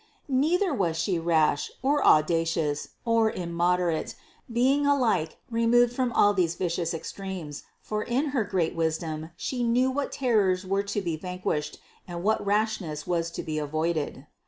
Neither 0.27 0.73
was 0.73 0.97
She 0.97 1.19
rash, 1.19 1.69
or 1.83 2.03
auda 2.03 2.43
cious, 2.43 2.87
or 3.05 3.29
immoderate, 3.29 4.15
being 4.51 4.83
alike 4.87 5.37
removed 5.51 5.93
from 5.95 6.11
all 6.13 6.33
these 6.33 6.55
vicious 6.55 6.91
extremes; 6.95 7.65
for 7.81 8.01
in 8.01 8.29
her 8.33 8.43
great 8.43 8.73
wisdom 8.73 9.29
She 9.37 9.61
knew 9.61 9.91
what 9.91 10.11
terrors 10.11 10.65
were 10.65 10.81
to 10.81 11.01
be 11.03 11.17
vanquished, 11.17 11.77
and 12.07 12.23
what 12.23 12.43
rashness 12.43 13.05
was 13.05 13.29
to 13.29 13.43
30 13.43 13.59
442 13.59 13.59
CITY 13.59 13.59
OF 13.59 13.61
GOD 13.61 13.61
be 13.61 13.61
avoided. 14.09 14.27